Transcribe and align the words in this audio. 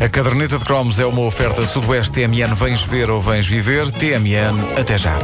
A 0.00 0.08
caderneta 0.08 0.58
de 0.58 0.64
cromos 0.64 0.98
é 0.98 1.04
uma 1.04 1.20
oferta 1.20 1.66
Sudoeste 1.66 2.12
TMN 2.12 2.54
Vens 2.54 2.80
Ver 2.80 3.10
ou 3.10 3.20
Vens 3.20 3.46
Viver. 3.46 3.92
TMN, 3.92 4.80
até 4.80 4.96
já. 4.96 5.18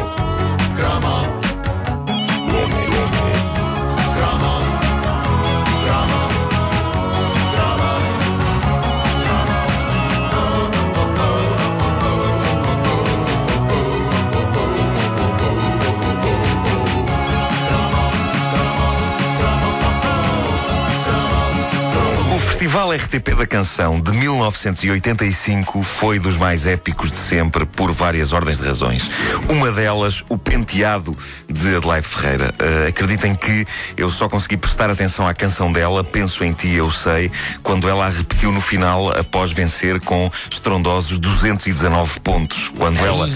Festival 22.67 22.93
RTP 22.95 23.37
da 23.37 23.47
Canção 23.47 24.01
de 24.01 24.11
1985 24.11 25.85
foi 25.85 26.19
dos 26.19 26.37
mais 26.37 26.67
épicos 26.67 27.13
de 27.13 27.17
sempre 27.17 27.65
por 27.65 27.93
várias 27.93 28.33
ordens 28.33 28.59
de 28.59 28.67
razões. 28.67 29.09
Uma 29.49 29.71
delas, 29.71 30.25
o 30.29 30.37
penteado 30.37 31.17
de 31.49 31.77
Adelaide 31.77 32.09
Ferreira. 32.09 32.53
Uh, 32.61 32.89
acreditem 32.89 33.37
que 33.37 33.65
eu 33.97 34.11
só 34.11 34.29
consegui 34.29 34.57
prestar 34.57 34.91
atenção 34.91 35.29
à 35.29 35.33
canção 35.33 35.71
dela, 35.71 36.03
Penso 36.03 36.43
em 36.43 36.53
Ti, 36.53 36.75
Eu 36.75 36.91
Sei, 36.91 37.31
quando 37.63 37.89
ela 37.89 38.05
a 38.05 38.11
repetiu 38.11 38.51
no 38.51 38.61
final 38.61 39.17
após 39.17 39.53
vencer 39.53 40.01
com 40.01 40.29
estrondosos 40.51 41.21
219 41.21 42.19
pontos. 42.19 42.69
Quando 42.77 42.99
ela. 42.99 43.29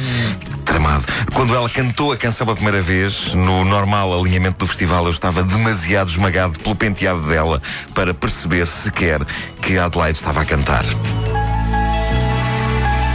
Tramado. 0.70 1.04
Quando 1.34 1.52
ela 1.52 1.68
cantou 1.68 2.12
a 2.12 2.16
canção 2.16 2.46
pela 2.46 2.54
primeira 2.54 2.80
vez, 2.80 3.34
no 3.34 3.64
normal 3.64 4.16
alinhamento 4.16 4.60
do 4.60 4.68
festival, 4.68 5.04
eu 5.04 5.10
estava 5.10 5.42
demasiado 5.42 6.08
esmagado 6.08 6.60
pelo 6.60 6.76
penteado 6.76 7.26
dela 7.26 7.60
para 7.92 8.14
perceber 8.14 8.68
sequer 8.68 9.20
que 9.60 9.76
a 9.76 9.86
Adelaide 9.86 10.18
estava 10.18 10.42
a 10.42 10.44
cantar. 10.44 10.84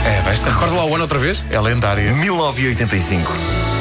É, 0.06 0.22
vais 0.24 0.38
estar. 0.38 0.52
Recorda 0.52 0.76
lá 0.76 0.84
o 0.84 0.94
ano 0.96 1.04
outra 1.04 1.18
vez? 1.18 1.46
É 1.50 1.58
lendária. 1.58 2.12
1985. 2.12 3.75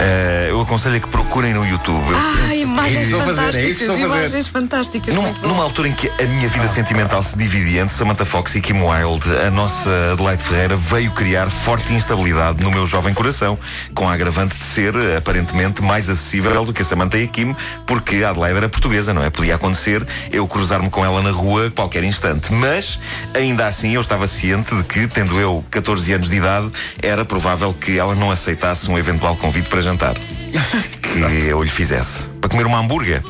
Eh, 0.00 0.48
eu 0.50 0.60
aconselho 0.60 0.96
a 0.96 1.00
que 1.00 1.08
procurem 1.08 1.54
no 1.54 1.66
YouTube. 1.66 2.04
Ah, 2.14 2.54
imagens 2.54 3.12
a 3.12 3.22
fazer, 3.22 3.30
é 3.40 3.74
fantásticas, 3.74 3.98
imagens 3.98 4.46
fantásticas. 4.48 5.14
Num- 5.14 5.32
numa 5.42 5.62
altura 5.62 5.88
em 5.88 5.92
que 5.92 6.08
a 6.08 6.26
minha 6.26 6.48
vida 6.48 6.68
sentimental 6.68 7.22
se 7.22 7.36
dividia 7.38 7.82
entre 7.82 7.94
Samantha 7.96 8.24
Fox 8.24 8.54
e 8.56 8.60
Kim 8.60 8.80
Wilde, 8.82 9.28
a 9.46 9.50
nossa 9.50 9.90
Adelaide 10.12 10.42
Ferreira 10.42 10.76
veio 10.76 11.10
criar 11.12 11.48
forte 11.48 11.92
instabilidade 11.92 12.62
no 12.62 12.70
meu 12.70 12.86
jovem 12.86 13.14
coração, 13.14 13.58
com 13.94 14.08
a 14.08 14.14
agravante 14.14 14.56
de 14.56 14.64
ser 14.64 14.94
aparentemente 15.16 15.82
mais 15.82 16.08
acessível 16.10 16.64
do 16.64 16.72
que 16.72 16.82
a 16.82 16.84
Samantha 16.84 17.18
e 17.18 17.24
a 17.24 17.28
Kim, 17.28 17.54
porque 17.86 18.22
a 18.24 18.30
Adelaide 18.30 18.56
era 18.58 18.68
portuguesa, 18.68 19.14
não 19.14 19.22
é? 19.22 19.30
Podia 19.30 19.54
acontecer 19.54 20.04
eu 20.30 20.46
cruzar-me 20.46 20.90
com 20.90 21.04
ela 21.04 21.22
na 21.22 21.30
rua 21.30 21.68
a 21.68 21.70
qualquer 21.70 22.04
instante. 22.04 22.52
Mas, 22.52 22.98
ainda 23.34 23.66
assim, 23.66 23.94
eu 23.94 24.00
estava 24.00 24.26
ciente 24.26 24.74
de 24.74 24.82
que, 24.84 25.06
tendo 25.06 25.38
eu 25.40 25.64
14 25.70 26.12
anos 26.12 26.28
de 26.28 26.36
idade, 26.36 26.70
era 27.02 27.24
provável 27.24 27.72
que 27.72 27.98
ela 27.98 28.14
não 28.14 28.30
aceitasse 28.30 28.90
um 28.90 28.98
eventual 28.98 29.36
convite 29.36 29.68
para 29.68 29.80
jantar. 29.84 30.14
que 31.02 31.48
eu 31.48 31.62
lhe 31.62 31.70
fizesse. 31.70 32.24
Para 32.40 32.50
comer 32.50 32.66
uma 32.66 32.78
hambúrguer. 32.78 33.22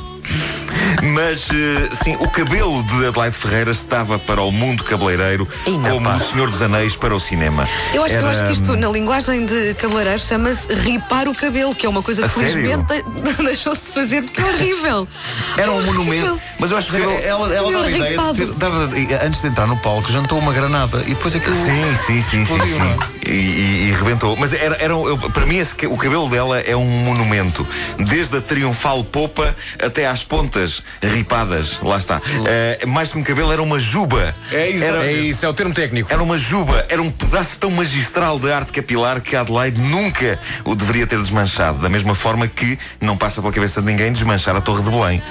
Mas, 1.03 1.49
eh, 1.51 1.89
sim, 2.03 2.17
o 2.19 2.29
cabelo 2.31 2.83
de 2.85 3.07
Adelaide 3.07 3.37
Ferreira 3.37 3.71
estava 3.71 4.19
para 4.19 4.41
o 4.43 4.51
mundo 4.53 4.83
cabeleireiro 4.85 5.49
como 5.65 6.09
o 6.09 6.21
Senhor 6.31 6.51
dos 6.51 6.63
Anéis 6.63 6.97
para 6.97 7.15
o 7.15 7.21
cinema. 7.21 7.67
Eu 7.93 8.05
acho, 8.05 8.15
eu 8.15 8.19
Era, 8.21 8.31
acho 8.31 8.45
que 8.47 8.53
isto, 8.53 8.77
na 8.77 8.89
linguagem 8.89 9.47
de 9.47 9.75
cabeleireiro, 9.75 10.21
chama-se 10.21 10.73
ripar 10.75 11.29
o 11.29 11.35
cabelo, 11.35 11.75
que 11.75 11.87
é 11.87 11.89
uma 11.89 12.03
coisa 12.03 12.25
A 12.25 12.29
que 12.29 12.35
felizmente 12.35 13.03
de- 13.03 13.43
deixou-se 13.45 13.83
de 13.87 13.93
fazer 13.93 14.23
porque 14.23 14.41
é 14.41 14.45
horrível. 14.45 15.09
Era 15.59 15.73
um 15.73 15.81
É 15.81 15.85
monumento. 15.85 16.41
Mas 16.59 16.71
eu 16.71 16.77
acho 16.79 16.91
que. 16.91 16.97
Ela, 16.97 17.53
ela 17.55 17.73
dava 17.73 17.85
a 17.87 17.91
ideia 17.91 18.19
de 18.19 18.35
ter, 18.35 18.53
dava- 18.55 18.89
antes 19.27 19.41
de 19.43 19.49
entrar 19.49 19.67
no 19.67 19.77
palco, 19.79 20.11
jantou 20.11 20.39
uma 20.39 20.53
granada 20.53 21.03
e 21.07 21.11
depois 21.11 21.35
aquilo. 21.35 21.55
Sim, 21.65 21.97
sim, 22.07 22.23
sim, 22.23 22.45
sim, 22.45 22.57
não 22.57 22.67
sim. 22.67 22.97
E, 23.27 23.31
e, 23.31 23.89
e 23.89 23.93
rebentou. 23.93 24.37
Mas 24.37 24.53
era, 24.53 24.77
era 24.77 24.93
eu- 24.93 25.19
para 25.19 25.47
mim, 25.47 25.57
esse 25.59 25.75
o 25.87 25.97
cabelo 25.97 26.29
dela 26.29 26.61
é 26.61 26.77
um 26.77 26.85
monumento. 26.87 27.67
Desde 27.99 28.37
a 28.39 28.41
triunfal 28.41 29.03
popa 29.05 29.55
até 29.83 30.07
às 30.07 30.23
pontas 30.23 30.83
ripadas. 31.03 31.81
Lá 31.81 31.97
está. 31.97 32.21
Eh, 32.47 32.87
mais 32.87 33.11
que 33.11 33.19
um 33.19 33.23
cabelo, 33.23 33.53
era 33.53 33.63
uma 33.63 33.79
juba. 33.79 34.35
É 34.53 34.69
isso. 34.71 34.85
Era, 34.85 35.05
É 35.05 35.13
isso, 35.13 35.45
é 35.45 35.49
o 35.49 35.55
termo 35.55 35.75
técnico. 35.75 36.13
Era 36.13 36.23
uma 36.23 36.39
juba, 36.39 36.87
era 36.89 37.01
um 37.01 37.11
pedaço 37.11 37.59
tão 37.59 37.71
magistral 37.71 38.39
de 38.39 38.51
arte 38.51 38.73
capilar 38.73 39.21
que 39.21 39.37
Adelaide 39.37 39.81
nunca 39.81 40.39
o 40.65 40.75
deveria 40.75 41.07
ter 41.07 41.19
desmanchado. 41.19 41.79
Da 41.79 41.89
mesma 41.89 42.15
forma 42.15 42.47
que 42.49 42.79
não 43.01 43.17
passa 43.17 43.41
pela 43.41 43.53
cabeça 43.53 43.81
de 43.81 43.87
ninguém 43.87 44.13
desmanchar 44.13 44.57
a 44.57 44.61
Torre 44.61 44.83
de 44.83 44.91
Belém. 44.91 45.23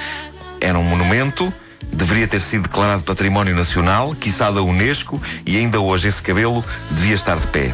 Era 0.62 0.78
um 0.78 0.84
monumento, 0.84 1.52
deveria 1.92 2.28
ter 2.28 2.40
sido 2.40 2.64
declarado 2.64 3.04
Património 3.04 3.56
Nacional, 3.56 4.16
quiçá 4.16 4.50
da 4.50 4.62
Unesco, 4.62 5.22
e 5.46 5.58
ainda 5.58 5.80
hoje 5.80 6.08
esse 6.08 6.22
cabelo 6.22 6.64
devia 6.92 7.16
estar 7.16 7.38
de 7.38 7.48
pé. 7.48 7.74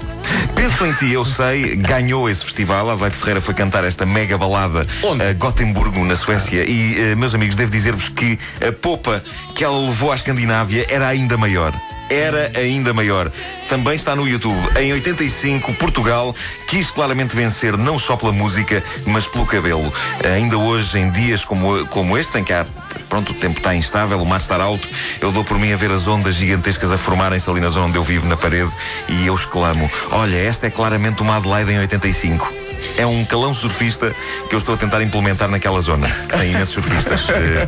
Penso 0.55 0.85
em 0.85 0.93
ti, 0.93 1.11
eu 1.11 1.25
sei, 1.25 1.75
ganhou 1.75 2.29
esse 2.29 2.43
festival. 2.43 2.89
Adelaide 2.89 3.17
Ferreira 3.17 3.41
foi 3.41 3.53
cantar 3.53 3.83
esta 3.83 4.05
mega 4.05 4.37
balada 4.37 4.85
Onde? 5.03 5.23
a 5.23 5.33
Gotemburgo, 5.33 6.03
na 6.05 6.15
Suécia. 6.15 6.63
E, 6.69 6.99
eh, 6.99 7.15
meus 7.15 7.33
amigos, 7.33 7.55
devo 7.55 7.71
dizer-vos 7.71 8.09
que 8.09 8.37
a 8.67 8.71
popa 8.71 9.23
que 9.55 9.63
ela 9.63 9.77
levou 9.77 10.11
à 10.11 10.15
Escandinávia 10.15 10.85
era 10.89 11.07
ainda 11.07 11.37
maior. 11.37 11.73
Era 12.09 12.51
ainda 12.55 12.93
maior. 12.93 13.31
Também 13.67 13.95
está 13.95 14.15
no 14.15 14.27
YouTube. 14.27 14.57
Em 14.77 14.91
85, 14.93 15.73
Portugal 15.75 16.35
quis 16.67 16.89
claramente 16.89 17.35
vencer 17.35 17.77
não 17.77 17.99
só 17.99 18.17
pela 18.17 18.31
música, 18.31 18.83
mas 19.05 19.25
pelo 19.25 19.45
cabelo. 19.45 19.93
Ainda 20.35 20.57
hoje, 20.57 20.97
em 20.97 21.11
dias 21.11 21.45
como, 21.45 21.85
como 21.87 22.17
este, 22.17 22.39
em 22.39 22.43
que 22.43 22.51
há, 22.51 22.65
pronto, 23.07 23.31
o 23.31 23.35
tempo 23.35 23.59
está 23.59 23.75
instável, 23.75 24.19
o 24.21 24.25
mar 24.25 24.39
está 24.39 24.55
alto, 24.61 24.87
eu 25.21 25.31
dou 25.31 25.43
por 25.43 25.59
mim 25.59 25.71
a 25.71 25.77
ver 25.77 25.91
as 25.91 26.07
ondas 26.07 26.35
gigantescas 26.35 26.91
a 26.91 26.97
formarem-se 26.97 27.49
ali 27.49 27.59
na 27.59 27.69
zona 27.69 27.87
onde 27.87 27.97
eu 27.97 28.03
vivo, 28.03 28.27
na 28.27 28.35
parede, 28.37 28.71
e 29.07 29.27
eu 29.27 29.35
exclamo: 29.35 29.89
Olha, 30.11 30.37
esta 30.37 30.67
é 30.67 30.69
claramente 30.69 31.21
uma 31.21 31.37
Adelaide 31.37 31.71
em 31.71 31.79
85. 31.79 32.68
É 32.97 33.05
um 33.05 33.23
calão 33.25 33.53
surfista 33.53 34.15
que 34.49 34.55
eu 34.55 34.59
estou 34.59 34.75
a 34.75 34.77
tentar 34.77 35.01
implementar 35.01 35.49
naquela 35.49 35.81
zona. 35.81 36.07
que 36.07 36.37
Tem 36.37 36.51
imensos 36.51 36.73
surfistas. 36.73 37.19
Eh, 37.39 37.67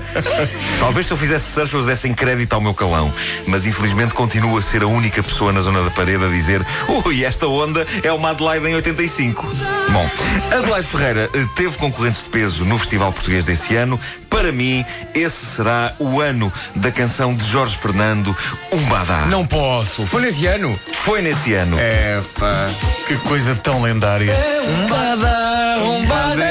talvez 0.79 1.05
se 1.05 1.13
eu 1.13 1.17
fizesse 1.17 1.53
surf, 1.53 1.73
eles 1.75 1.85
dessem 1.85 2.13
crédito 2.13 2.53
ao 2.53 2.61
meu 2.61 2.73
calão. 2.73 3.13
Mas 3.47 3.65
infelizmente 3.65 4.13
continuo 4.13 4.57
a 4.57 4.61
ser 4.61 4.83
a 4.83 4.87
única 4.87 5.23
pessoa 5.23 5.51
na 5.53 5.61
zona 5.61 5.83
da 5.83 5.89
parede 5.89 6.23
a 6.25 6.27
dizer: 6.27 6.65
Ui, 7.05 7.23
esta 7.23 7.47
onda 7.47 7.85
é 8.03 8.11
uma 8.11 8.31
Adelaide 8.31 8.67
em 8.67 8.75
85. 8.75 9.47
Bom, 9.91 10.09
Adelaide 10.51 10.87
Ferreira 10.87 11.29
eh, 11.33 11.45
teve 11.55 11.77
concorrentes 11.77 12.23
de 12.23 12.29
peso 12.29 12.65
no 12.65 12.77
Festival 12.77 13.11
Português 13.11 13.45
desse 13.45 13.75
ano. 13.75 13.99
Para 14.41 14.51
mim, 14.51 14.83
esse 15.13 15.45
será 15.45 15.93
o 15.99 16.19
ano 16.19 16.51
da 16.75 16.91
canção 16.91 17.35
de 17.35 17.45
Jorge 17.45 17.77
Fernando, 17.77 18.35
Umbadá. 18.71 19.27
Não 19.27 19.45
posso. 19.45 20.03
Foi 20.07 20.23
nesse 20.23 20.47
ano. 20.47 20.79
Foi 21.05 21.21
nesse 21.21 21.53
ano. 21.53 21.77
É, 21.79 22.19
pá. 22.39 22.71
Que 23.05 23.17
coisa 23.17 23.53
tão 23.53 23.83
lendária. 23.83 24.35
Umbada, 24.67 25.77
umbada, 25.83 26.43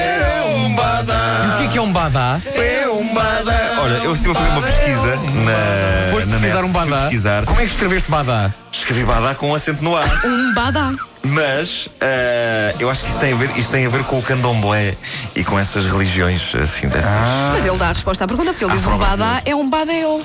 umbada. 0.54 1.14
E 1.44 1.48
o 1.48 1.58
que 1.58 1.64
é 1.64 1.68
que 1.72 1.78
é 1.78 1.82
um 1.82 1.92
badá? 1.92 2.40
É 2.54 2.88
um 2.88 3.12
badá. 3.12 3.80
Olha, 3.82 3.96
eu 4.04 4.14
estive 4.14 4.30
a 4.30 4.34
fazer 4.36 4.50
uma 4.50 4.62
pesquisa 4.62 5.16
na. 5.16 6.10
Foste 6.12 6.28
na 6.28 6.38
pesquisar 6.38 6.62
net. 6.62 6.68
um 6.68 6.72
badá? 6.72 7.00
pesquisar. 7.00 7.44
Como 7.44 7.60
é 7.60 7.64
que 7.64 7.70
escreveste 7.70 8.08
badá? 8.08 8.54
Escrevi 8.90 9.06
badá 9.06 9.36
com 9.36 9.50
um 9.50 9.54
acento 9.54 9.84
no 9.84 9.96
ar. 9.96 10.04
Um 10.26 10.52
badá. 10.52 10.92
Mas 11.22 11.88
ah, 12.00 12.74
eu 12.80 12.90
acho 12.90 13.04
que 13.04 13.10
isto 13.10 13.20
tem, 13.20 13.32
a 13.32 13.36
ver, 13.36 13.56
isto 13.56 13.70
tem 13.70 13.86
a 13.86 13.88
ver 13.88 14.02
com 14.02 14.18
o 14.18 14.22
candomblé 14.22 14.96
e 15.36 15.44
com 15.44 15.56
essas 15.56 15.86
religiões 15.86 16.52
assim 16.56 16.88
dessas. 16.88 17.08
Mas 17.52 17.64
ele 17.64 17.76
dá 17.76 17.90
a 17.90 17.92
resposta 17.92 18.24
à 18.24 18.26
pergunta, 18.26 18.52
porque 18.52 18.64
ele 18.64 18.72
Ah, 18.72 18.76
diz 18.76 18.84
um 18.84 18.98
badá 18.98 19.42
é 19.44 19.54
um 19.54 19.70
badeu. 19.70 20.20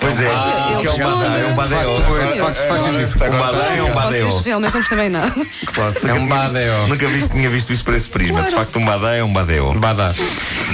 Pois 0.00 0.20
é, 0.20 0.24
que 0.24 1.00
é 1.02 1.06
um 1.06 1.22
é 1.22 1.46
um 1.46 1.54
badé. 1.54 1.76
Faz- 2.40 2.58
faz 2.68 2.82
sentido. 2.82 3.24
Um 3.34 3.38
badá 3.38 3.76
é 3.76 3.82
um. 3.82 3.92
Vocês 3.92 4.40
realmente 4.40 4.72
não 4.74 4.80
percebem 4.80 5.10
nada. 5.10 5.34
É 6.08 6.12
um 6.14 6.26
badeo. 6.26 6.86
Nunca 6.88 7.06
vi- 7.06 7.28
tinha 7.28 7.50
visto 7.50 7.72
isso 7.72 7.84
por 7.84 7.94
esse 7.94 8.08
prisma. 8.08 8.42
De 8.42 8.52
facto, 8.52 8.78
um 8.78 8.84
badá 8.84 9.14
é 9.14 9.22
um 9.22 9.32
badeo. 9.32 9.72
Badá. 9.74 10.06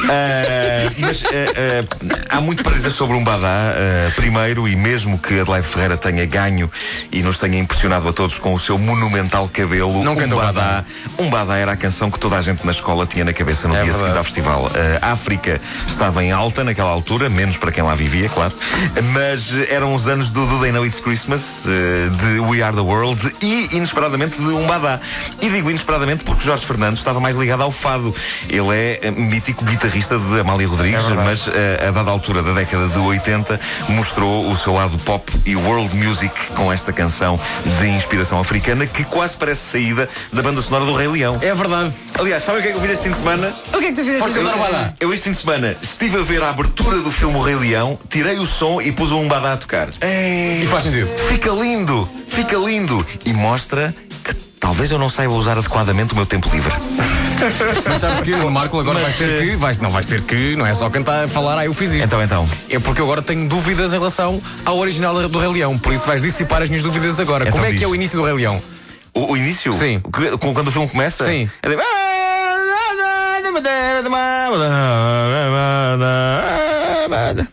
Ah, 0.08 0.90
mas 0.98 1.24
ah, 1.24 1.84
ah, 2.30 2.36
há 2.36 2.40
muito 2.40 2.62
para 2.62 2.72
dizer 2.72 2.90
sobre 2.90 3.16
um 3.16 3.24
Badá. 3.24 3.72
Ah, 3.74 4.10
primeiro, 4.14 4.68
e 4.68 4.76
mesmo 4.76 5.18
que 5.18 5.40
Adelaide 5.40 5.66
Ferreira 5.66 5.96
tenha 5.96 6.24
ganho 6.26 6.70
e 7.10 7.22
nos 7.22 7.38
tenha 7.38 7.58
impressionado 7.58 8.08
a 8.08 8.12
todos 8.12 8.38
com 8.38 8.54
o 8.54 8.58
seu 8.58 8.78
monumental 8.78 9.48
cabelo, 9.52 10.04
Não 10.04 10.12
um 10.12 10.16
Badá, 10.16 10.36
Badá. 10.52 10.84
um 11.18 11.28
Badá 11.30 11.56
era 11.56 11.72
a 11.72 11.76
canção 11.76 12.10
que 12.10 12.18
toda 12.18 12.36
a 12.36 12.40
gente 12.40 12.64
na 12.64 12.72
escola 12.72 13.06
tinha 13.06 13.24
na 13.24 13.32
cabeça 13.32 13.66
no 13.66 13.74
É 13.76 13.82
dia 13.82 13.92
seguinte 13.92 14.16
ao 14.18 14.24
festival. 14.24 14.70
Ah, 15.02 15.06
a 15.08 15.12
África 15.12 15.60
estava 15.88 16.22
em 16.22 16.30
alta 16.32 16.62
naquela 16.62 16.90
altura, 16.90 17.28
menos 17.28 17.56
para 17.56 17.72
quem 17.72 17.82
lá 17.82 17.94
vivia, 17.94 18.28
claro. 18.28 18.54
Mas 19.16 19.50
eram 19.70 19.94
os 19.94 20.08
anos 20.08 20.30
do 20.30 20.44
Do 20.44 20.60
They 20.60 20.70
Know 20.70 20.84
It's 20.84 21.00
Christmas, 21.00 21.64
ah, 21.66 22.10
de 22.14 22.38
We 22.40 22.60
Are 22.60 22.76
the 22.76 22.82
World 22.82 23.34
e, 23.40 23.66
inesperadamente, 23.74 24.36
de 24.36 24.48
um 24.48 24.66
Badá. 24.66 25.00
E 25.40 25.48
digo 25.48 25.70
inesperadamente 25.70 26.22
porque 26.22 26.44
Jorge 26.44 26.66
Fernando 26.66 26.98
estava 26.98 27.18
mais 27.18 27.34
ligado 27.34 27.62
ao 27.62 27.70
fado. 27.70 28.14
Ele 28.46 28.76
é 28.76 29.00
ah, 29.08 29.10
mítico 29.10 29.64
guitarrista 29.64 30.18
de 30.18 30.40
Amália 30.40 30.68
Rodrigues, 30.68 31.02
mas 31.24 31.48
ah, 31.48 31.88
a 31.88 31.90
dada 31.92 32.10
altura 32.10 32.42
da 32.42 32.52
década 32.52 32.88
de 32.88 32.98
80 32.98 33.58
mostrou 33.88 34.50
o 34.50 34.54
seu 34.54 34.74
lado 34.74 34.98
pop 34.98 35.32
e 35.46 35.56
world 35.56 35.96
music 35.96 36.34
com 36.54 36.70
esta 36.70 36.92
canção 36.92 37.40
de 37.80 37.88
inspiração 37.88 38.38
africana 38.38 38.86
que 38.86 39.02
quase 39.02 39.34
parece 39.38 39.62
saída 39.62 40.06
da 40.30 40.42
banda 40.42 40.60
sonora 40.60 40.84
do 40.84 40.94
Rei 40.94 41.08
Leão. 41.08 41.38
É 41.40 41.54
verdade. 41.54 41.94
Aliás, 42.18 42.42
sabe 42.42 42.58
o 42.58 42.62
que 42.62 42.68
é 42.68 42.72
que 42.72 42.76
eu 42.76 42.82
fiz 42.82 42.90
este 42.90 43.04
fim 43.04 43.12
de 43.12 43.16
semana? 43.16 43.56
O 43.72 43.78
que 43.78 43.84
é 43.86 43.88
que 43.88 43.94
tu 43.94 44.04
fizeste? 44.04 44.28
Esta 44.28 44.40
Dona 44.40 44.52
semana? 44.52 44.94
Eu 45.00 45.14
este 45.14 45.24
fim 45.24 45.32
de 45.32 45.38
semana 45.38 45.76
estive 45.80 46.18
a 46.18 46.22
ver 46.22 46.42
a 46.42 46.50
abertura 46.50 46.98
do 46.98 47.10
filme 47.10 47.38
O 47.38 47.42
Rei 47.42 47.54
Leão, 47.54 47.98
tirei 48.10 48.36
o 48.36 48.46
som 48.46 48.78
e 48.78 48.92
pus 48.92 49.05
pus 49.06 49.12
o 49.12 49.20
Umbada 49.20 49.52
a 49.52 49.56
tocar. 49.56 49.88
E 50.02 50.66
faz 50.66 50.82
sentido. 50.82 51.06
Fica 51.28 51.50
lindo, 51.50 52.08
fica 52.26 52.56
lindo. 52.56 53.06
E 53.24 53.32
mostra 53.32 53.94
que 54.24 54.34
talvez 54.58 54.90
eu 54.90 54.98
não 54.98 55.08
saiba 55.08 55.32
usar 55.32 55.56
adequadamente 55.56 56.12
o 56.12 56.16
meu 56.16 56.26
tempo 56.26 56.50
livre. 56.50 56.74
Mas 57.88 58.00
sabes 58.00 58.20
que 58.20 58.34
no 58.34 58.50
Marco 58.50 58.78
agora 58.80 58.98
vais 58.98 59.16
ter 59.16 59.38
que. 59.38 59.56
Vais, 59.56 59.78
não 59.78 59.90
vais 59.90 60.06
ter 60.06 60.22
que, 60.22 60.56
não 60.56 60.66
é 60.66 60.74
só 60.74 60.90
cantar, 60.90 61.28
falar, 61.28 61.58
ah, 61.58 61.64
eu 61.66 61.72
fiz 61.72 61.92
isto. 61.92 62.04
Então, 62.04 62.20
então. 62.22 62.48
É 62.68 62.78
porque 62.80 63.00
eu 63.00 63.04
agora 63.04 63.22
tenho 63.22 63.48
dúvidas 63.48 63.92
em 63.94 63.98
relação 63.98 64.42
ao 64.64 64.76
original 64.78 65.28
do 65.28 65.38
Rei 65.38 65.52
Leão. 65.52 65.78
Por 65.78 65.92
isso 65.92 66.04
vais 66.06 66.20
dissipar 66.20 66.62
as 66.62 66.68
minhas 66.68 66.82
dúvidas 66.82 67.20
agora. 67.20 67.44
Então 67.44 67.52
Como 67.52 67.64
é 67.64 67.70
diz. 67.70 67.78
que 67.78 67.84
é 67.84 67.88
o 67.88 67.94
início 67.94 68.18
do 68.18 68.24
Rei 68.24 68.34
Leão? 68.34 68.60
O, 69.14 69.32
o 69.32 69.36
início? 69.36 69.72
Sim. 69.72 70.00
Que- 70.00 70.36
Quando 70.38 70.68
o 70.68 70.72
filme 70.72 70.88
começa? 70.88 71.24
Sim. 71.24 71.48
É 71.62 71.68
tipo... 71.70 71.82
Isso 77.38 77.50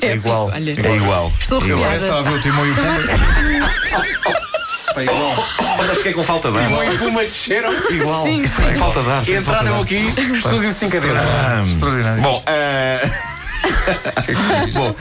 foi 0.00 0.08
épico, 0.08 0.26
igual. 0.28 0.50
Olha, 0.54 0.70
É 0.88 0.96
igual. 0.96 1.32
Estou 1.40 1.58
É 1.58 1.62
que 1.62 1.70
estava 1.70 1.84
a 1.84 1.88
arrepiada. 1.88 2.22
ver 2.22 2.30
o 2.36 2.40
Timão 2.40 2.66
e 2.66 2.70
o 2.70 2.74
Pumba. 2.74 3.02
É 4.96 5.02
igual. 5.04 5.48
Mas 5.78 5.96
fiquei 5.98 6.12
com 6.12 6.24
falta 6.24 6.50
de 6.50 6.58
ar. 6.58 6.92
e 6.94 6.98
Puma 6.98 7.22
desceram. 7.22 7.70
Igual. 7.90 8.22
Sim, 8.24 8.44
sim. 8.46 8.74
falta 8.78 9.02
de 9.02 9.10
ar. 9.10 9.28
E 9.28 9.36
entraram 9.36 9.80
aqui, 9.82 10.12
estúdio 10.34 10.72
sem 10.72 10.90
cadeira. 10.90 11.22
Extraordinário. 11.66 12.22
Bom, 12.22 12.42
eh, 12.46 13.10
Bom, 14.72 14.94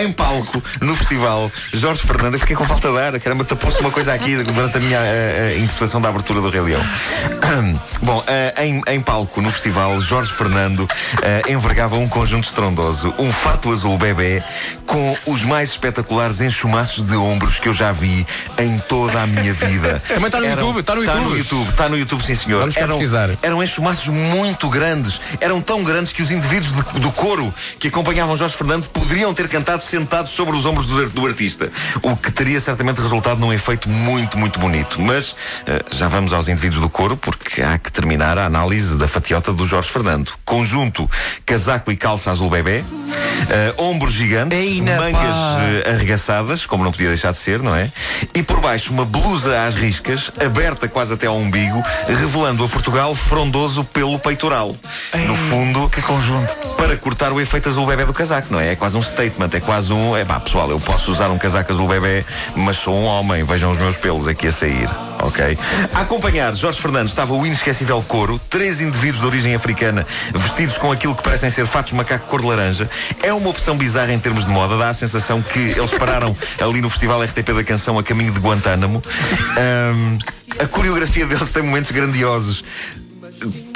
em 0.00 0.12
palco, 0.12 0.62
no 0.80 0.96
festival, 0.96 1.50
Jorge 1.72 2.02
Fernando, 2.02 2.34
eu 2.34 2.40
fiquei 2.40 2.56
com 2.56 2.64
falta 2.64 2.90
de 2.90 2.98
ar. 2.98 3.20
Caramba, 3.20 3.44
tapou-se 3.44 3.80
uma 3.80 3.90
coisa 3.90 4.12
aqui 4.12 4.36
durante 4.36 4.76
a 4.76 4.80
minha 4.80 4.98
eh, 4.98 5.56
interpretação 5.58 6.00
da 6.00 6.08
abertura 6.08 6.40
do 6.40 6.50
Rei 6.50 6.60
Leão. 6.60 6.82
Bom, 8.02 8.22
eh, 8.26 8.54
em, 8.64 8.80
em 8.88 9.00
palco, 9.00 9.40
no 9.40 9.50
festival, 9.50 10.00
Jorge 10.00 10.32
Fernando 10.32 10.88
envergava 11.48 11.96
um 11.96 12.08
conjunto 12.08 12.48
estrondoso, 12.48 13.14
um 13.18 13.32
fato 13.32 13.70
azul 13.70 13.96
bebê, 13.98 14.42
com 14.86 15.16
os 15.26 15.42
mais 15.42 15.70
espetaculares 15.70 16.40
enxumaços 16.40 17.06
de 17.06 17.16
ombros 17.16 17.58
que 17.58 17.68
eu 17.68 17.72
já 17.72 17.92
vi 17.92 18.26
em 18.58 18.78
toda 18.88 19.22
a 19.22 19.26
minha 19.26 19.52
vida. 19.52 20.02
Também 20.08 20.26
está 20.26 20.40
no 20.40 20.46
YouTube, 20.46 20.80
está 20.80 20.94
no 20.94 21.02
Está 21.02 21.14
no 21.14 21.22
YouTube. 21.22 21.38
YouTube, 21.38 21.70
está 21.70 21.88
no 21.88 21.98
YouTube, 21.98 22.24
sim 22.24 22.34
senhor. 22.34 22.60
Vamos 22.60 22.76
eram, 22.76 22.96
pesquisar. 22.96 23.30
eram 23.42 23.62
enxumaços 23.62 24.06
muito 24.08 24.68
grandes. 24.68 25.20
Eram 25.40 25.60
tão 25.60 25.82
grandes 25.82 26.12
que 26.12 26.22
os 26.22 26.30
indivíduos 26.30 26.72
do, 26.72 27.00
do 27.00 27.12
coro 27.12 27.52
que 27.82 27.88
acompanhavam 27.88 28.36
Jorge 28.36 28.56
Fernando 28.56 28.86
poderiam 28.90 29.34
ter 29.34 29.48
cantado 29.48 29.82
sentados 29.82 30.30
sobre 30.30 30.54
os 30.54 30.64
ombros 30.64 30.86
do, 30.86 31.10
do 31.10 31.26
artista. 31.26 31.68
O 32.00 32.14
que 32.14 32.30
teria 32.30 32.60
certamente 32.60 33.00
resultado 33.00 33.40
num 33.40 33.52
efeito 33.52 33.88
muito, 33.88 34.38
muito 34.38 34.60
bonito. 34.60 35.02
Mas 35.02 35.34
eh, 35.66 35.82
já 35.90 36.06
vamos 36.06 36.32
aos 36.32 36.48
indivíduos 36.48 36.80
do 36.80 36.88
coro, 36.88 37.16
porque 37.16 37.60
há 37.60 37.76
que 37.78 37.90
terminar 37.90 38.38
a 38.38 38.46
análise 38.46 38.96
da 38.96 39.08
fatiota 39.08 39.52
do 39.52 39.66
Jorge 39.66 39.90
Fernando. 39.90 40.30
Conjunto, 40.44 41.10
casaco 41.44 41.90
e 41.90 41.96
calça 41.96 42.30
azul 42.30 42.48
bebê, 42.48 42.84
eh, 43.50 43.74
ombros 43.78 44.12
gigantes, 44.14 44.58
Ei, 44.58 44.80
na 44.80 44.96
mangas 44.96 45.36
pá. 45.36 45.58
eh, 45.84 45.90
arregaçadas, 45.90 46.66
como 46.66 46.84
não 46.84 46.90
podia 46.90 47.08
deixar 47.08 47.32
de 47.32 47.38
ser, 47.38 47.62
não 47.62 47.74
é? 47.74 47.90
E 48.34 48.42
por 48.42 48.60
baixo 48.60 48.92
uma 48.92 49.04
blusa 49.04 49.64
às 49.66 49.74
riscas, 49.74 50.30
aberta 50.44 50.88
quase 50.88 51.14
até 51.14 51.26
ao 51.26 51.36
umbigo, 51.36 51.82
revelando 52.06 52.64
a 52.64 52.68
Portugal 52.68 53.14
frondoso 53.14 53.84
pelo 53.84 54.18
peitoral. 54.18 54.76
No 55.26 55.36
fundo, 55.50 55.88
Que 55.90 56.02
conjunto. 56.02 56.54
para 56.76 56.96
cortar 56.96 57.32
o 57.32 57.40
efeito 57.40 57.68
azul 57.68 57.86
bebê 57.86 58.04
do 58.04 58.12
casaco, 58.12 58.48
não 58.50 58.60
é? 58.60 58.72
É 58.72 58.76
quase 58.76 58.96
um 58.96 59.02
statement, 59.02 59.50
é 59.52 59.60
quase 59.60 59.92
um. 59.92 60.16
É 60.16 60.24
pá, 60.24 60.38
pessoal, 60.40 60.70
eu 60.70 60.80
posso 60.80 61.10
usar 61.12 61.30
um 61.30 61.38
casaco 61.38 61.72
azul 61.72 61.88
bebê, 61.88 62.24
mas 62.56 62.76
sou 62.76 62.94
um 62.94 63.04
homem, 63.04 63.44
vejam 63.44 63.70
os 63.70 63.78
meus 63.78 63.96
pelos 63.96 64.26
aqui 64.28 64.48
a 64.48 64.52
sair, 64.52 64.88
ok? 65.22 65.58
A 65.94 66.00
acompanhar 66.00 66.54
Jorge 66.54 66.80
Fernandes 66.80 67.12
estava 67.12 67.32
o 67.32 67.46
inesquecível 67.46 68.02
coro, 68.06 68.40
três 68.50 68.80
indivíduos 68.80 69.20
de 69.20 69.26
origem 69.26 69.54
africana 69.54 70.06
vestidos 70.34 70.76
com 70.76 70.92
aquilo 70.92 71.14
que 71.14 71.22
parecem 71.22 71.50
ser 71.50 71.66
fatos 71.66 71.92
macaco 71.92 72.26
cor 72.26 72.40
de 72.40 72.46
laranja. 72.46 72.90
É 73.22 73.32
uma 73.32 73.48
opção 73.48 73.76
bizarra 73.76 74.12
em 74.12 74.18
termos 74.18 74.44
de 74.44 74.50
moda, 74.50 74.76
dá 74.76 74.88
a 74.88 74.94
sensação 74.94 75.40
que 75.40 75.58
eles 75.58 75.90
pararam 75.90 76.36
ali 76.60 76.80
no 76.80 76.90
Festival 76.90 77.22
RTP 77.22 77.52
da 77.54 77.64
Canção 77.64 77.98
a 77.98 78.02
caminho 78.02 78.32
de 78.32 78.40
Guantánamo. 78.40 79.02
Ahm, 79.56 80.18
a 80.58 80.66
coreografia 80.66 81.26
deles 81.26 81.50
tem 81.50 81.62
momentos 81.62 81.90
grandiosos. 81.90 82.64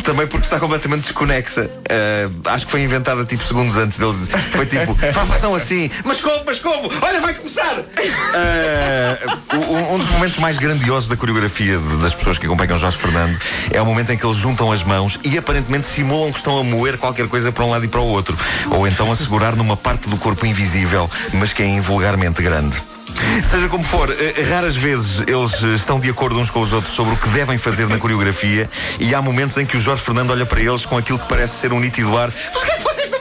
Também 0.06 0.26
porque 0.28 0.46
está 0.46 0.58
completamente 0.60 1.02
desconexa. 1.02 1.68
Ah, 1.90 2.52
acho 2.54 2.64
que 2.66 2.70
foi 2.70 2.80
inventada 2.82 3.24
tipo 3.24 3.44
segundos 3.44 3.76
antes 3.76 3.98
deles. 3.98 4.28
Foi 4.52 4.64
tipo, 4.64 4.94
"Fa- 5.12 5.26
façam 5.26 5.52
assim, 5.54 5.90
mas 6.04 6.20
como, 6.20 6.44
mas 6.46 6.60
como? 6.60 6.88
Olha, 7.02 7.20
vai 7.20 7.34
começar! 7.34 7.82
Ah, 8.34 9.56
um, 9.56 9.94
um 9.94 9.98
dos 9.98 10.08
momentos 10.10 10.36
mais 10.38 10.56
grandiosos 10.58 11.08
da 11.08 11.16
coreografia 11.16 11.76
de- 11.78 11.96
das 11.98 12.14
pessoas 12.14 12.38
que 12.38 12.46
acompanham 12.46 12.78
Jorge 12.78 12.96
Fernando 12.98 13.36
é 13.72 13.82
o 13.82 13.84
momento 13.86 14.12
em 14.12 14.16
que 14.16 14.24
eles 14.24 14.36
juntam 14.36 14.70
as 14.70 14.84
mãos 14.84 15.18
e 15.24 15.36
aparentemente 15.36 15.86
simulam 15.86 16.30
que 16.30 16.38
estão 16.38 16.58
a 16.60 16.64
moer 16.64 16.96
qualquer 16.98 17.26
coisa 17.28 17.50
para 17.50 17.64
um 17.64 17.70
lado 17.70 17.84
e 17.84 17.88
para 17.88 18.00
o 18.00 18.04
outro. 18.06 18.36
Ou 18.70 18.86
então 18.86 19.10
a 19.10 19.16
segurar 19.16 19.56
numa 19.56 19.76
parte 19.76 20.08
do 20.08 20.16
corpo 20.16 20.46
invisível, 20.46 21.10
mas 21.34 21.52
que 21.52 21.62
é 21.62 21.66
invulgarmente 21.66 22.40
grande. 22.42 22.80
Seja 23.50 23.68
como 23.68 23.84
for, 23.84 24.10
eh, 24.10 24.42
raras 24.48 24.76
vezes 24.76 25.20
eles 25.26 25.62
eh, 25.62 25.74
estão 25.74 25.98
de 25.98 26.10
acordo 26.10 26.38
uns 26.38 26.50
com 26.50 26.60
os 26.60 26.72
outros 26.72 26.94
sobre 26.94 27.14
o 27.14 27.16
que 27.16 27.28
devem 27.30 27.58
fazer 27.58 27.88
na 27.88 27.98
coreografia 27.98 28.68
e 28.98 29.14
há 29.14 29.22
momentos 29.22 29.56
em 29.56 29.66
que 29.66 29.76
o 29.76 29.80
Jorge 29.80 30.02
Fernando 30.02 30.30
olha 30.30 30.46
para 30.46 30.60
eles 30.60 30.84
com 30.84 30.96
aquilo 30.96 31.18
que 31.18 31.28
parece 31.28 31.54
ser 31.60 31.72
um 31.72 31.80
nítido 31.80 32.16
ar. 32.16 32.30
Mas 32.54 32.62
o 32.62 32.66
que 32.66 32.72
é 32.72 32.76
que 32.76 32.82
vocês 32.82 33.04
estão 33.06 33.16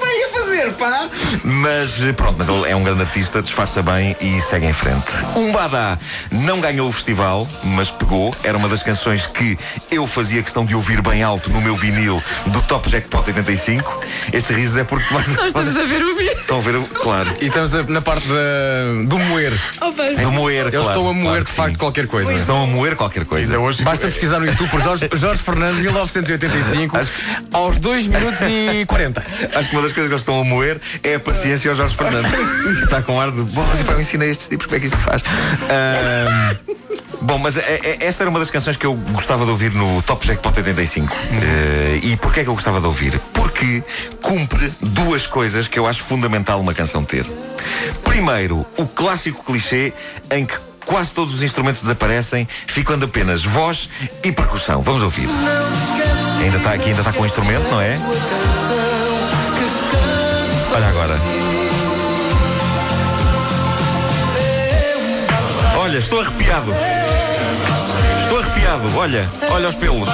pá? 0.73 1.07
Mas 1.43 1.91
pronto, 2.15 2.35
mas 2.37 2.47
ele 2.49 2.69
é 2.69 2.75
um 2.75 2.83
grande 2.83 3.01
artista, 3.01 3.41
disfarça 3.41 3.81
bem 3.81 4.15
e 4.21 4.39
segue 4.41 4.65
em 4.67 4.73
frente. 4.73 5.05
Um 5.35 5.51
Badá 5.51 5.97
não 6.31 6.59
ganhou 6.59 6.89
o 6.89 6.91
festival, 6.91 7.47
mas 7.63 7.89
pegou. 7.89 8.35
Era 8.43 8.57
uma 8.57 8.67
das 8.69 8.83
canções 8.83 9.25
que 9.27 9.57
eu 9.91 10.07
fazia 10.07 10.41
questão 10.43 10.65
de 10.65 10.75
ouvir 10.75 11.01
bem 11.01 11.23
alto 11.23 11.49
no 11.49 11.61
meu 11.61 11.75
vinil 11.75 12.21
do 12.47 12.61
Top 12.63 12.89
Jackpot 12.89 13.23
85. 13.27 14.01
Este 14.33 14.53
riso 14.53 14.79
é 14.79 14.83
porque 14.83 15.05
Nós 15.13 15.27
estamos 15.47 15.75
a 15.77 15.83
ver 15.85 16.03
o 16.03 16.15
vídeo. 16.15 16.31
estão 16.39 16.57
a 16.57 16.61
ver, 16.61 16.75
o- 16.75 16.83
claro. 16.83 17.31
E 17.41 17.45
estamos 17.45 17.73
a- 17.75 17.83
na 17.83 18.01
parte 18.01 18.27
da- 18.27 19.03
do 19.07 19.17
moer. 19.19 19.53
Opa, 19.81 20.03
Do 20.21 20.31
moer, 20.31 20.61
Eles 20.67 20.71
claro, 20.73 20.87
estão 20.87 21.09
a 21.09 21.13
moer 21.13 21.25
claro 21.25 21.43
de 21.43 21.51
facto 21.51 21.73
sim. 21.73 21.79
qualquer 21.79 22.07
coisa. 22.07 22.33
Estão 22.33 22.63
a 22.63 22.67
moer 22.67 22.95
qualquer 22.95 23.25
coisa. 23.25 23.53
Ainda 23.53 23.59
hoje. 23.59 23.83
Basta 23.83 24.07
pesquisar 24.07 24.39
no 24.39 24.45
YouTube 24.47 24.69
por 24.69 24.81
Jorge, 24.81 25.09
Jorge 25.13 25.41
Fernando, 25.41 25.75
1985, 25.75 26.97
aos 27.53 27.77
2 27.77 28.07
minutos 28.07 28.39
e 28.41 28.85
40. 28.85 29.23
Acho 29.55 29.69
que 29.69 29.75
uma 29.75 29.83
das 29.83 29.91
coisas 29.93 29.93
que 29.93 30.13
eles 30.13 30.21
estão 30.21 30.39
a 30.41 30.43
moer 30.43 30.54
é 31.03 31.15
a 31.15 31.19
paciência 31.19 31.69
ao 31.71 31.75
Jorge 31.77 31.95
Fernando. 31.95 32.27
que 32.29 32.83
está 32.85 33.01
com 33.01 33.19
ar 33.19 33.31
de. 33.31 33.41
Bom, 33.43 33.65
eu 33.89 33.99
ensinei 33.99 34.29
estes 34.29 34.47
tipos, 34.47 34.65
como 34.65 34.77
é 34.77 34.79
que 34.79 34.85
isto 34.87 34.97
se 34.97 35.03
faz? 35.03 35.21
Ahm, 35.69 36.75
Bom, 37.21 37.39
mas 37.39 37.57
é- 37.57 37.79
é- 37.83 38.05
esta 38.05 38.23
era 38.23 38.29
uma 38.29 38.37
das 38.39 38.51
canções 38.51 38.77
que 38.77 38.85
eu 38.85 38.93
gostava 38.93 39.45
de 39.45 39.51
ouvir 39.51 39.71
no 39.73 40.01
Top 40.03 40.25
Jackpot 40.27 40.55
85. 40.57 41.11
Eh, 41.41 41.99
e 42.03 42.17
porquê 42.17 42.41
é 42.41 42.43
que 42.43 42.49
eu 42.49 42.53
gostava 42.53 42.79
de 42.79 42.85
ouvir? 42.85 43.19
Porque 43.33 43.83
cumpre 44.21 44.71
duas 44.79 45.25
coisas 45.25 45.67
que 45.67 45.79
eu 45.79 45.87
acho 45.87 46.03
fundamental 46.03 46.59
uma 46.59 46.73
canção 46.73 47.03
ter. 47.03 47.25
Primeiro, 48.03 48.65
o 48.77 48.85
clássico 48.87 49.43
clichê 49.43 49.91
em 50.29 50.45
que 50.45 50.55
quase 50.85 51.11
todos 51.13 51.33
os 51.33 51.41
instrumentos 51.41 51.81
desaparecem, 51.81 52.47
ficando 52.67 53.05
apenas 53.05 53.43
voz 53.43 53.89
e 54.23 54.31
percussão. 54.31 54.81
Vamos 54.83 55.01
ouvir. 55.01 55.27
Ainda 56.41 56.57
está 56.57 56.73
aqui, 56.73 56.89
ainda 56.89 56.99
está 57.01 57.11
com 57.11 57.23
o 57.23 57.25
instrumento, 57.25 57.67
não 57.71 57.81
é? 57.81 57.97
Olha 60.75 60.87
agora. 60.89 61.17
Olha, 65.77 65.97
estou 65.99 66.19
arrepiado. 66.19 66.75
Estou 68.21 68.39
arrepiado. 68.39 68.97
Olha, 68.97 69.29
olha 69.51 69.69
os 69.69 69.75
pelos. 69.75 70.09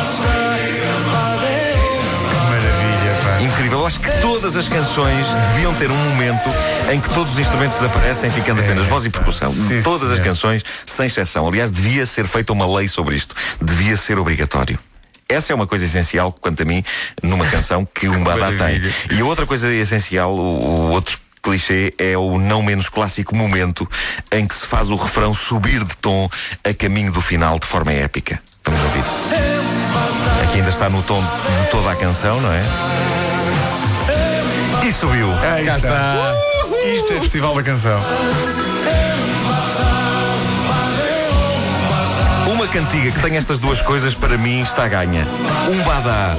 Incrível. 3.41 3.79
Eu 3.79 3.87
acho 3.87 3.99
que 3.99 4.11
todas 4.21 4.55
as 4.55 4.67
canções 4.67 5.25
deviam 5.51 5.73
ter 5.73 5.89
um 5.89 5.95
momento 5.95 6.47
em 6.91 7.01
que 7.01 7.09
todos 7.09 7.33
os 7.33 7.39
instrumentos 7.39 7.79
desaparecem, 7.79 8.29
ficando 8.29 8.61
apenas 8.61 8.85
voz 8.85 9.03
e 9.03 9.09
percussão. 9.09 9.51
Sim, 9.51 9.81
todas 9.81 10.11
as 10.11 10.19
canções, 10.19 10.63
sem 10.85 11.07
exceção. 11.07 11.47
Aliás, 11.47 11.71
devia 11.71 12.05
ser 12.05 12.27
feita 12.27 12.53
uma 12.53 12.71
lei 12.71 12.87
sobre 12.87 13.15
isto. 13.15 13.35
Devia 13.59 13.97
ser 13.97 14.19
obrigatório. 14.19 14.77
Essa 15.31 15.53
é 15.53 15.55
uma 15.55 15.67
coisa 15.67 15.85
essencial, 15.85 16.31
quanto 16.31 16.61
a 16.61 16.65
mim, 16.65 16.83
numa 17.23 17.45
canção 17.47 17.85
que 17.85 18.07
um 18.09 18.21
Badá 18.23 18.51
tem. 18.51 18.81
E 19.11 19.21
a 19.21 19.25
outra 19.25 19.45
coisa 19.45 19.73
essencial, 19.73 20.33
o, 20.35 20.39
o 20.39 20.91
outro 20.91 21.17
clichê, 21.41 21.93
é 21.97 22.17
o 22.17 22.37
não 22.37 22.61
menos 22.61 22.89
clássico 22.89 23.35
momento 23.35 23.89
em 24.31 24.45
que 24.45 24.53
se 24.53 24.67
faz 24.67 24.89
o 24.89 24.95
refrão 24.95 25.33
subir 25.33 25.83
de 25.83 25.95
tom 25.97 26.29
a 26.63 26.73
caminho 26.73 27.11
do 27.11 27.21
final 27.21 27.57
de 27.57 27.65
forma 27.65 27.91
épica. 27.91 28.41
Vamos 28.63 28.81
ouvir. 28.83 29.03
Aqui 30.43 30.57
ainda 30.57 30.69
está 30.69 30.89
no 30.89 31.01
tom 31.03 31.21
de 31.21 31.71
toda 31.71 31.91
a 31.91 31.95
canção, 31.95 32.39
não 32.41 32.51
é? 32.51 32.61
E 34.87 34.93
subiu. 34.93 35.31
Aí 35.41 35.65
Cá 35.65 35.77
está. 35.77 36.15
Isto 36.95 37.13
é 37.13 37.21
Festival 37.21 37.55
da 37.55 37.63
Canção. 37.63 38.01
Uma 42.49 42.67
cantiga 42.67 43.11
que 43.11 43.21
tem 43.21 43.37
estas 43.37 43.59
duas 43.59 43.81
coisas, 43.81 44.13
para 44.13 44.37
mim, 44.37 44.61
está 44.61 44.85
a 44.85 44.87
ganha. 44.87 45.25
Um 45.69 45.83
Badá 45.83 46.35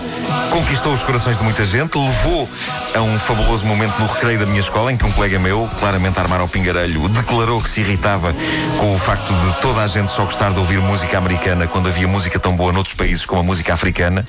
conquistou 0.50 0.92
os 0.92 1.02
corações 1.02 1.38
de 1.38 1.44
muita 1.44 1.64
gente, 1.64 1.96
levou 1.96 2.48
a 2.94 3.00
um 3.00 3.18
fabuloso 3.18 3.64
momento 3.64 3.98
no 3.98 4.06
recreio 4.06 4.38
da 4.38 4.46
minha 4.46 4.60
escola, 4.60 4.92
em 4.92 4.96
que 4.96 5.04
um 5.04 5.12
colega 5.12 5.38
meu, 5.38 5.68
claramente 5.78 6.18
armar 6.18 6.40
ao 6.40 6.48
pingarelho, 6.48 7.08
declarou 7.08 7.62
que 7.62 7.70
se 7.70 7.80
irritava 7.80 8.34
com 8.78 8.94
o 8.94 8.98
facto 8.98 9.32
de 9.32 9.62
toda 9.62 9.80
a 9.80 9.86
gente 9.86 10.10
só 10.10 10.24
gostar 10.24 10.52
de 10.52 10.58
ouvir 10.58 10.78
música 10.80 11.16
americana 11.16 11.66
quando 11.66 11.88
havia 11.88 12.06
música 12.06 12.38
tão 12.38 12.54
boa 12.54 12.72
noutros 12.72 12.94
países 12.94 13.24
como 13.24 13.40
a 13.40 13.44
música 13.44 13.72
africana. 13.72 14.26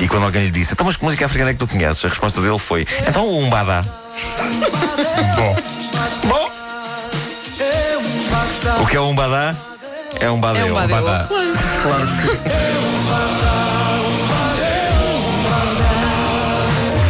E 0.00 0.08
quando 0.08 0.24
alguém 0.24 0.44
lhe 0.44 0.50
disse, 0.50 0.72
então 0.72 0.86
mas 0.86 0.96
que 0.96 1.04
música 1.04 1.26
africana 1.26 1.50
é 1.50 1.52
que 1.52 1.58
tu 1.58 1.66
conheces? 1.66 2.04
A 2.04 2.08
resposta 2.08 2.40
dele 2.40 2.58
foi, 2.58 2.86
então 3.06 3.26
o 3.26 3.38
Umbadá. 3.40 3.84
Bom, 5.36 5.56
Bom. 6.26 6.50
O 8.82 8.86
que 8.86 8.96
é 8.96 9.00
um 9.00 9.14
badá? 9.14 9.54
É 10.20 10.30
um 10.30 10.40
badeu. 10.40 10.66
É 10.66 10.70
um 10.70 10.74
badeu. 10.74 11.04
Claro. 11.82 12.06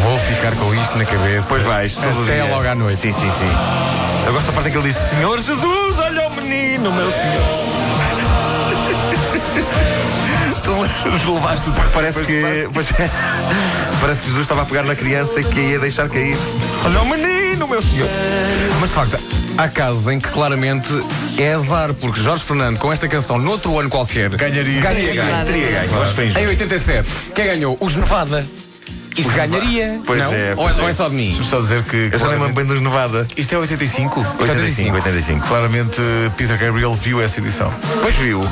Vou 0.03 0.19
ficar 0.19 0.55
com 0.57 0.75
isto 0.75 0.99
na 0.99 1.05
cabeça. 1.05 1.47
Pois 1.49 1.63
vais, 1.63 1.95
todo 1.95 2.23
Até 2.25 2.43
dia. 2.43 2.55
logo 2.55 2.69
à 2.69 2.75
noite. 2.75 2.97
Sim, 2.99 3.13
sim, 3.13 3.31
sim. 3.31 3.51
Eu 4.27 4.33
gosto 4.33 4.47
da 4.47 4.53
parte 4.53 4.69
em 4.69 4.73
que 4.73 4.79
ele 4.79 4.89
diz: 4.89 4.97
Senhor 4.97 5.39
Jesus, 5.39 5.99
olha 5.99 6.29
o 6.29 6.35
menino, 6.35 6.93
meu 6.93 7.11
senhor. 7.11 7.67
Tu 11.25 11.33
levaste 11.33 11.71
porque 11.71 11.91
parece 11.95 12.21
que. 12.25 12.69
Pois, 12.73 12.91
é. 12.91 13.11
parece 14.01 14.21
que 14.23 14.27
Jesus 14.27 14.43
estava 14.43 14.63
a 14.63 14.65
pegar 14.65 14.83
na 14.85 14.97
criança 14.97 15.43
que 15.43 15.61
ia 15.61 15.79
deixar 15.79 16.09
cair. 16.09 16.37
Olha 16.85 17.03
o 17.03 17.07
menino, 17.07 17.69
meu 17.69 17.83
senhor. 17.83 18.09
Mas 18.81 18.89
de 18.91 18.95
facto, 18.95 19.19
há 19.57 19.69
casos 19.69 20.07
em 20.09 20.19
que 20.21 20.29
claramente 20.29 20.89
é 21.39 21.53
azar, 21.55 21.93
porque 21.95 22.21
Jorge 22.21 22.45
Fernando, 22.45 22.79
com 22.79 22.93
esta 22.93 23.09
canção, 23.09 23.39
noutro 23.39 23.79
ano 23.79 23.89
qualquer, 23.89 24.31
Ganharia. 24.31 24.81
ganharia. 24.81 25.07
Teria 25.07 25.15
ganho, 25.25 25.47
teria 25.47 25.71
ganho. 25.71 25.89
Que 25.89 26.15
foi 26.15 26.25
Em 26.25 26.29
injusto. 26.29 26.49
87, 26.49 27.09
quem 27.35 27.47
ganhou? 27.47 27.77
Os 27.81 27.95
Nevada. 27.95 28.47
Isto 29.17 29.33
ganharia. 29.33 29.99
Pois 30.07 30.23
não? 30.23 30.33
é, 30.35 30.51
Ou 30.51 30.57
pois 30.65 30.77
é, 30.79 30.81
ou 30.83 30.89
é. 30.89 30.91
é 30.91 30.95
só 30.95 31.09
de 31.09 31.15
mim? 31.15 31.25
Deixa-me 31.29 31.47
só 31.49 31.61
dizer 31.61 31.83
que. 31.85 32.11
Eu 32.13 32.19
já 32.19 32.29
lembro 32.29 32.53
bem 32.53 32.67
dos 32.67 32.81
Nevada. 32.83 33.27
Isto 33.35 33.55
é 33.55 33.59
85? 33.59 34.21
85, 34.41 34.95
85. 34.95 35.47
Claramente 35.49 36.03
Peter 36.37 36.59
Gabriel 36.59 36.93
viu 36.93 37.23
essa 37.23 37.41
edição. 37.41 37.73
Pois 38.03 38.15
viu. 38.17 38.43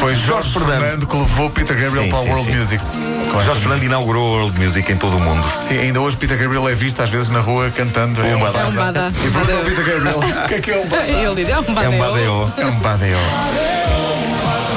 Foi 0.00 0.14
Jorge 0.14 0.50
Fernando. 0.50 0.80
Fernando 0.80 1.06
que 1.06 1.16
levou 1.16 1.50
Peter 1.50 1.76
Gabriel 1.78 2.04
Sim, 2.04 2.08
para 2.08 2.18
a 2.20 2.22
sim, 2.22 2.28
World 2.30 2.50
sim. 2.50 2.56
Music. 2.58 2.84
Esta 3.34 3.46
Jorge 3.46 3.60
Fernando 3.62 3.82
inaugurou 3.82 4.26
a 4.26 4.30
World 4.42 4.60
Music 4.60 4.92
em 4.92 4.96
todo 4.96 5.16
o 5.16 5.20
mundo. 5.20 5.44
Sim, 5.60 5.78
ainda 5.78 6.00
hoje 6.00 6.16
Peter 6.16 6.38
Gabriel 6.38 6.68
é 6.68 6.74
visto 6.74 7.00
às 7.02 7.10
vezes 7.10 7.28
na 7.30 7.40
rua 7.40 7.70
cantando. 7.70 8.22
Um 8.22 8.38
badá. 8.38 8.60
É 8.60 8.66
um 8.66 8.74
badá. 8.74 9.12
E 9.12 9.30
pergunta 9.30 9.52
ao 9.52 9.64
Peter 9.64 9.84
Gabriel 9.84 10.18
o 10.18 10.48
que 10.48 10.54
é 10.54 10.60
que 10.60 10.70
é 10.70 10.78
um 10.78 10.86
badá? 10.86 11.06
Ele 11.08 11.34
diz, 11.34 11.48
é 11.48 11.58
um 11.58 11.74
badeu. 11.74 11.82
É 11.82 11.88
um 11.88 11.98
badeu. 11.98 12.52
É 12.56 12.66
um 12.66 12.78
badeo. 12.78 13.18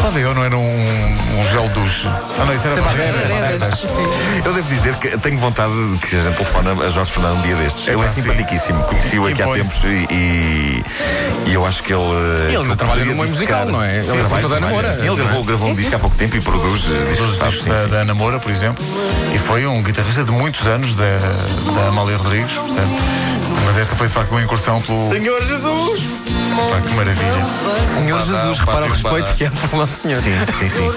Badeo 0.04 0.34
não 0.34 0.44
era 0.44 0.58
um, 0.58 1.18
um 1.38 1.46
gel 1.52 1.68
douche. 1.70 2.08
Ah, 2.08 2.46
não, 2.46 2.54
isso 2.54 2.68
era 2.68 3.76
sim. 3.76 4.08
Eu 4.46 4.54
devo 4.54 4.68
dizer 4.74 4.96
que 4.96 5.18
tenho 5.20 5.38
vontade 5.38 5.72
de 5.94 5.98
que 6.08 6.16
a 6.16 6.22
gente 6.22 6.36
telefone 6.36 6.70
a 6.84 6.90
Jorge 6.90 7.12
Fernando 7.12 7.38
um 7.38 7.42
dia 7.42 7.56
destes. 7.56 7.88
Ele 7.88 7.98
é 7.98 8.04
Epá, 8.04 8.10
sim. 8.10 8.22
simpaticíssimo. 8.22 8.84
Conheci-o 8.84 9.28
aqui 9.28 9.42
há 9.42 9.46
tempos 9.48 9.84
e, 9.84 9.88
e- 10.14 10.86
e 11.48 11.54
eu 11.54 11.66
acho 11.66 11.84
que 11.84 11.94
ele. 11.94 12.02
Ele 12.04 12.12
que 12.52 12.56
ainda 12.58 12.68
ele 12.70 12.76
trabalha 12.76 13.00
poderia 13.02 13.16
no 13.16 13.22
meio 13.24 13.34
dissecar- 13.34 13.66
musical, 13.66 13.80
não 13.80 13.84
é? 13.84 13.96
Ele 13.98 14.04
Sim, 14.04 14.18
é 14.18 14.22
trabalha, 14.22 14.48
da 14.48 14.60
namora. 14.60 14.94
Sim, 14.94 15.08
Ele 15.08 15.16
gravou, 15.16 15.44
gravou 15.44 15.68
um 15.70 15.76
Sim, 15.76 15.82
disco 15.82 15.96
há 15.96 16.00
pouco 16.00 16.16
tempo 16.16 16.38
e 16.38 16.42
produz. 16.42 16.84
eh, 16.90 17.10
discos 17.12 17.38
da, 17.38 17.52
sim. 17.52 17.90
da 17.90 17.98
Ana 17.98 18.14
Moura, 18.14 18.40
por 18.40 18.52
exemplo, 18.52 18.84
e 19.34 19.38
foi 19.38 19.66
um 19.66 19.82
guitarrista 19.84 20.24
de 20.24 20.32
muitos 20.32 20.66
anos 20.68 20.96
da, 20.96 21.06
da 21.76 21.88
Amália 21.90 22.18
Rodrigues. 22.18 22.54
Portanto, 22.54 23.02
mas 23.66 23.78
esta 23.78 23.96
foi 23.96 24.08
de 24.08 24.14
facto 24.14 24.32
uma 24.32 24.42
incursão 24.42 24.82
pelo. 24.82 25.10
Senhor 25.10 25.42
Jesus! 25.44 26.02
Pá, 26.72 26.82
que 26.82 26.96
maravilha. 26.96 27.46
Senhor 27.98 28.20
Jesus, 28.20 28.60
repara 28.60 28.86
o 28.86 28.90
respeito 28.90 29.34
que 29.36 29.44
é 29.46 29.50
pelo 29.50 29.78
nosso 29.82 29.94
Senhor. 30.02 30.22
Sim, 30.22 30.32
sim, 30.58 30.70
sim. 30.70 30.92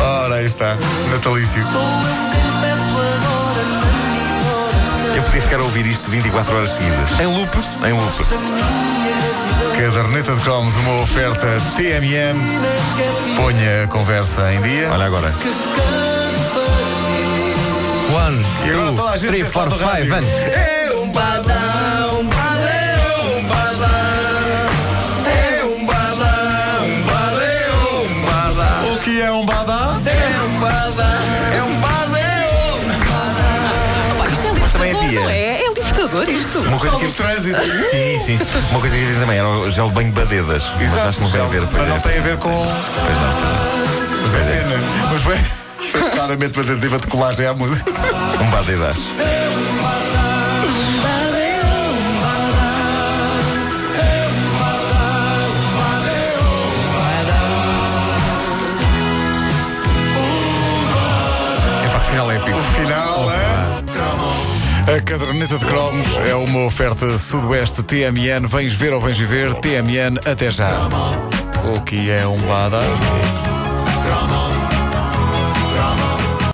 Ora, 0.00 0.34
aí 0.36 0.46
está, 0.46 0.76
natalício. 1.10 1.62
Eu 5.14 5.22
podia 5.22 5.40
ficar 5.40 5.60
a 5.60 5.62
ouvir 5.62 5.86
isto 5.86 6.10
24 6.10 6.56
horas 6.56 6.70
seguidas. 6.70 7.20
Em 7.20 7.26
loop. 7.26 7.58
Em 7.86 7.92
loop. 7.92 8.24
Caderneta 9.76 10.34
de 10.34 10.40
cromos, 10.42 10.74
uma 10.76 11.02
oferta 11.02 11.46
TMN. 11.76 12.38
Ponha 13.36 13.84
a 13.84 13.86
conversa 13.88 14.52
em 14.52 14.60
dia. 14.62 14.88
Olha 14.90 15.06
agora. 15.06 15.32
One, 18.14 18.42
E 18.64 18.70
agora 18.70 18.92
toda 18.92 19.08
a 19.08 19.12
two, 19.12 19.18
gente 19.18 19.28
three, 19.28 19.44
four, 19.44 19.70
five, 19.70 20.12
and... 20.12 20.24
É 20.52 20.92
um 20.96 21.10
que 29.06 29.20
é 29.20 29.30
um 29.30 29.46
badá? 29.46 30.00
É 30.04 30.42
um 30.42 30.58
badá, 30.58 31.20
é 31.54 31.62
um 31.62 31.80
badeu. 31.80 32.16
Pá, 34.18 34.26
isto 34.26 34.46
é 34.48 34.68
também 34.72 34.92
libertador, 34.92 35.04
havia. 35.04 35.20
não 35.20 35.30
é? 35.30 35.62
É 35.62 35.68
libertador 35.68 36.28
isto. 36.28 36.58
Uma 36.58 36.76
coisa 36.80 36.94
Só 36.96 36.98
que. 36.98 37.12
trânsito. 37.12 37.60
Sim, 37.92 38.18
sim. 38.18 38.38
Uma 38.72 38.80
coisa 38.80 38.96
que 38.96 39.04
havia 39.04 39.20
também 39.20 39.38
era 39.38 39.48
o 39.48 39.70
gel 39.70 39.86
de 39.88 39.94
banho 39.94 40.10
badedas. 40.10 40.64
Mas 40.74 40.82
Exato, 40.82 41.08
acho 41.08 41.18
que 41.18 41.24
não 41.24 41.30
tem 41.30 41.40
a 41.40 41.44
ver. 41.46 41.60
mas 41.60 41.70
pois 41.70 41.88
não 41.88 41.96
é. 41.96 42.00
tem 42.00 42.18
a 42.18 42.20
ver 42.22 42.36
com. 42.38 42.50
Pois 42.50 43.16
não. 43.20 44.22
Mas 44.24 44.34
é 44.34 44.56
pena. 44.56 44.74
Mas 45.12 45.22
foi, 45.22 45.36
foi 45.36 46.10
claramente 46.10 46.58
uma 46.58 46.66
tentativa 46.66 46.98
de 46.98 47.06
colagem 47.06 47.46
à 47.46 47.54
música. 47.54 47.92
Um 48.42 48.50
badedas. 48.50 48.96
A 64.86 65.00
caderneta 65.00 65.58
de 65.58 65.66
cromos 65.66 66.06
é 66.18 66.32
uma 66.36 66.64
oferta 66.64 67.18
Sudoeste 67.18 67.82
TMN. 67.82 68.46
Vens 68.46 68.72
ver 68.72 68.92
ou 68.92 69.00
vens 69.00 69.18
viver? 69.18 69.52
TMN 69.56 70.16
até 70.24 70.48
já. 70.48 70.88
O 71.74 71.80
que 71.80 72.08
é 72.08 72.24
um 72.24 72.38
bada? 72.42 72.80